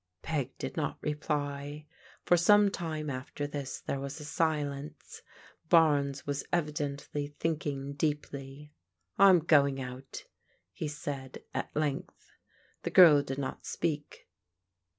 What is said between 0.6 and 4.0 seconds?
not reply. For some time after this, there